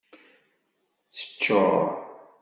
[1.15, 1.85] Teccuṛ.